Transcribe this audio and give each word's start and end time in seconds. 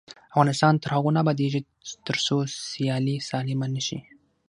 افغانستان 0.33 0.73
تر 0.83 0.89
هغو 0.95 1.09
نه 1.15 1.19
ابادیږي، 1.23 1.61
ترڅو 2.05 2.37
سیالي 2.69 3.15
سالمه 3.29 3.67
نشي. 3.75 3.99